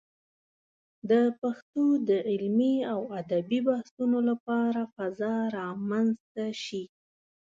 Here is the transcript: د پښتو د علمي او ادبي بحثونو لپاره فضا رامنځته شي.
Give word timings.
د 1.09 1.11
پښتو 1.41 1.83
د 2.09 2.09
علمي 2.29 2.75
او 2.93 2.99
ادبي 3.21 3.59
بحثونو 3.69 4.17
لپاره 4.29 4.81
فضا 4.95 5.35
رامنځته 5.57 6.45
شي. 6.63 6.83